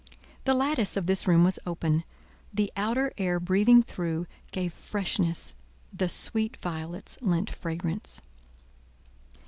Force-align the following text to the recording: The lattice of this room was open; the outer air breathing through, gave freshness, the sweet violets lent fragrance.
The 0.45 0.55
lattice 0.55 0.97
of 0.97 1.05
this 1.05 1.27
room 1.27 1.43
was 1.43 1.59
open; 1.63 2.05
the 2.51 2.71
outer 2.75 3.13
air 3.19 3.39
breathing 3.39 3.83
through, 3.83 4.25
gave 4.51 4.73
freshness, 4.73 5.53
the 5.93 6.09
sweet 6.09 6.57
violets 6.57 7.19
lent 7.21 7.51
fragrance. 7.51 8.19